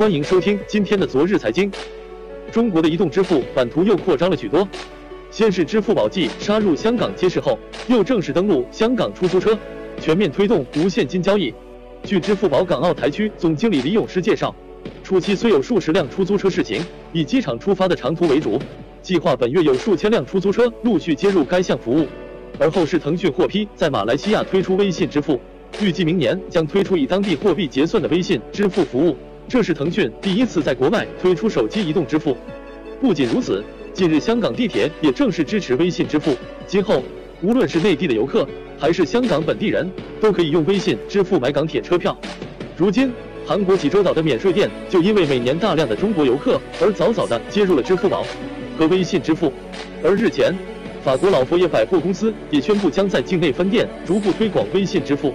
[0.00, 1.70] 欢迎收听今天的昨日财经。
[2.50, 4.66] 中国的移动支付版图又扩张了许多，
[5.30, 9.54] 先是支付宝继杀入香港街市后，又正式登陆香港出租车，
[10.00, 11.52] 全面推动无现金交易。
[12.02, 14.56] 据支付宝港澳台区总经理李永诗介绍，
[15.04, 16.82] 初期虽有数十辆出租车试行，
[17.12, 18.58] 以机场出发的长途为主，
[19.02, 22.06] 计划本月有数千辆出租车陆续接入该项服务。
[22.58, 25.38] 而后是腾讯获批在马来西亚推出微信支付，
[25.78, 29.14] 预计明年将推出以当地货币结算的微信支付服务。
[29.50, 32.36] 这是腾讯第一次在国外推出手机移动支付。
[33.00, 36.36] 不仅如此，近日香港地铁也正式支持微信支付。
[36.68, 37.02] 今后，
[37.42, 38.46] 无论是内地的游客，
[38.78, 42.16] 还是香港本地人，都可以用微信支付买港铁车票。
[42.76, 43.12] 如今，
[43.44, 48.24] 韩国济州岛的免税店就因为每年大量的中国游客而早早的接入了支付宝
[48.78, 49.52] 和微信支付。
[50.00, 50.54] 而日前，
[51.02, 55.34] 法国老佛爷百货公司也宣布将在境内分店逐步推广微信支付。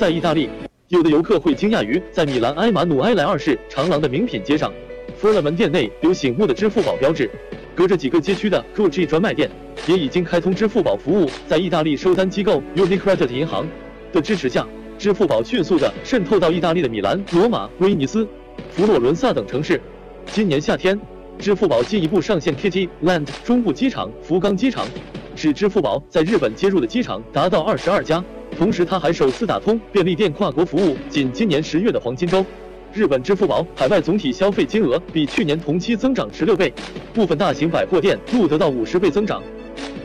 [0.00, 0.48] 在意大利。
[0.92, 4.70] 有的游客会惊讶于，在米兰埃马努埃莱二世长廊的名品街上，
[5.16, 7.30] 弗勒门店内有醒目的支付宝标志。
[7.74, 9.50] 隔着几个街区的 Gucci 专卖店
[9.86, 11.30] 也已经开通支付宝服务。
[11.48, 13.66] 在意大利收单机构 Unicredit 银行
[14.12, 18.28] 的支持下，支付宝迅速的渗透到意大利的米兰、罗马、威尼斯、
[18.68, 19.80] 佛罗伦萨等城市。
[20.26, 21.00] 今年夏天，
[21.38, 24.86] 支付宝进一步上线 Kitty Land 中部机场、福冈机场，
[25.34, 28.22] 使支付宝在日本接入的机场达到二十二家。
[28.58, 30.96] 同时，他还首次打通便利店跨国服务。
[31.08, 32.44] 仅今年十月的黄金周，
[32.92, 36.72] 日本支付宝海外总体消费金额比去年同期增长十六倍，
[37.12, 39.42] 部分大型百货店录得到五十倍增长。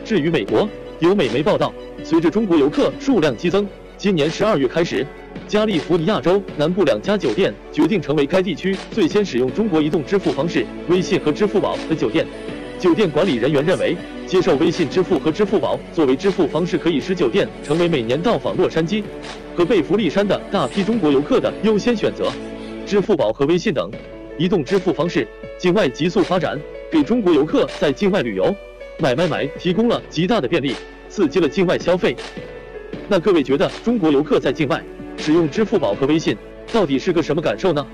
[0.04, 5.06] 至于美国，有美媒报道，随着中国游客数量激增，今年十二月开始，
[5.46, 12.26] 加利福尼亚州南部两家酒店决定成为该地区最先使用中国移动支付方式微信和支付宝的酒店。
[12.78, 19.02] 酒店管理人员认为，接受微信支付和支付宝作为支付方式，可以使酒店成为每年到访洛杉矶
[19.56, 22.30] 和贝弗利山的大批中国游客的优先选择。
[22.86, 23.90] 支付宝和微信等
[24.38, 25.26] 移动支付方式
[25.58, 26.58] 境外急速发展，
[26.90, 28.54] 给中国游客在境外旅游、
[29.00, 30.76] 买买买提供了极大的便利，
[31.08, 32.14] 刺激了境外消费。
[33.08, 34.80] 那各位觉得中国游客在境外
[35.16, 36.36] 使用支付宝和微信
[36.72, 37.84] 到底是个什么感受呢？